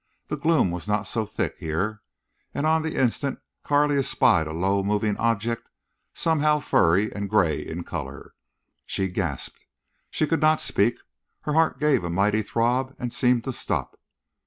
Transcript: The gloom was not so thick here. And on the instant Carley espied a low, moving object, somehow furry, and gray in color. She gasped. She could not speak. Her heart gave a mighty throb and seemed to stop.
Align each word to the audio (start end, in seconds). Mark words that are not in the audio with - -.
The 0.29 0.35
gloom 0.35 0.71
was 0.71 0.87
not 0.87 1.05
so 1.05 1.27
thick 1.27 1.57
here. 1.59 2.01
And 2.55 2.65
on 2.65 2.81
the 2.81 2.95
instant 2.95 3.37
Carley 3.63 3.99
espied 3.99 4.47
a 4.47 4.51
low, 4.51 4.81
moving 4.81 5.15
object, 5.17 5.69
somehow 6.11 6.59
furry, 6.59 7.13
and 7.13 7.29
gray 7.29 7.59
in 7.61 7.83
color. 7.83 8.33
She 8.87 9.07
gasped. 9.09 9.67
She 10.09 10.25
could 10.25 10.41
not 10.41 10.59
speak. 10.59 10.97
Her 11.41 11.53
heart 11.53 11.79
gave 11.79 12.03
a 12.03 12.09
mighty 12.09 12.41
throb 12.41 12.95
and 12.97 13.13
seemed 13.13 13.43
to 13.43 13.53
stop. 13.53 13.99